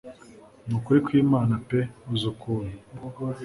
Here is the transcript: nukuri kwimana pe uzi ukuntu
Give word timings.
nukuri 0.67 0.99
kwimana 1.07 1.53
pe 1.67 1.79
uzi 2.11 2.25
ukuntu 2.33 2.75